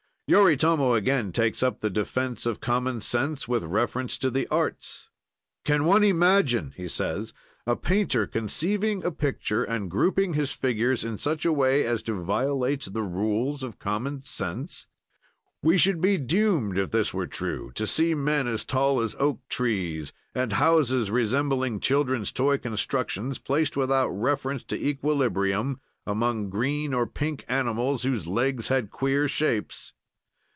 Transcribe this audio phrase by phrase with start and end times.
[0.33, 5.09] Yoritomo again takes up the defense of common sense, with reference to the arts.
[5.65, 7.33] "Can one imagine," he says,
[7.67, 12.13] "a painter conceiving a picture and grouping his figures in such a way as to
[12.23, 14.87] violate the rules of common sense?
[15.61, 19.41] "We should be doomed, if this were true, to see men as tall as oak
[19.49, 27.05] trees and houses resembling children's toy constructions, placed without reference to equilibrium among green or
[27.05, 29.91] pink animals, whose legs had queer shapes.